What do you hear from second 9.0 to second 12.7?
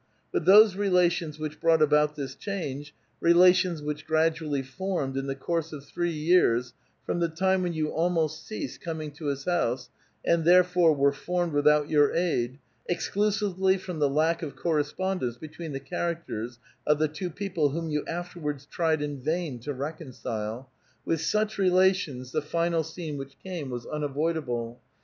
to his bouse, and tlierefore were formed without your aid,